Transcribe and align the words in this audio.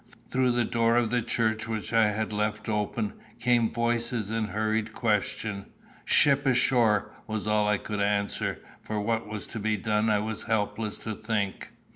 Through 0.29 0.53
the 0.53 0.65
door 0.65 0.97
of 0.97 1.11
the 1.11 1.21
church, 1.21 1.67
which 1.67 1.93
I 1.93 2.07
had 2.07 2.33
left 2.33 2.67
open, 2.67 3.13
came 3.39 3.71
voices 3.71 4.31
in 4.31 4.45
hurried 4.45 4.93
question. 4.93 5.67
"Ship 6.05 6.43
ashore!" 6.47 7.11
was 7.27 7.45
all 7.45 7.67
I 7.67 7.77
could 7.77 8.01
answer, 8.01 8.61
for 8.81 8.99
what 8.99 9.27
was 9.27 9.45
to 9.45 9.59
be 9.59 9.77
done 9.77 10.09
I 10.09 10.17
was 10.17 10.45
helpless 10.45 10.97
to 11.03 11.13
think. 11.13 11.73